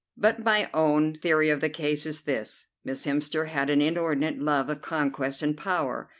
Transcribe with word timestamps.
But 0.17 0.43
my 0.43 0.67
own 0.73 1.13
theory 1.13 1.51
of 1.51 1.61
the 1.61 1.69
case 1.69 2.07
is 2.07 2.21
this: 2.21 2.65
Miss 2.83 3.05
Hemster 3.05 3.49
had 3.49 3.69
an 3.69 3.81
inordinate 3.83 4.39
love 4.39 4.67
of 4.67 4.81
conquest 4.81 5.43
and 5.43 5.55
power. 5.55 6.09